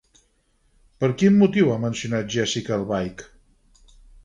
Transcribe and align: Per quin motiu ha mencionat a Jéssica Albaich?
Per 1.03 1.09
quin 1.23 1.37
motiu 1.41 1.69
ha 1.73 1.77
mencionat 1.85 2.27
a 2.29 2.33
Jéssica 2.37 2.77
Albaich? 2.81 3.25